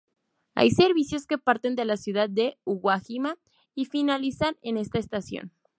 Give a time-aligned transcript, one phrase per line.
[0.55, 3.37] Hay servicios que parten de la Ciudad de Uwajima
[3.75, 5.51] y finalizan en esta estación.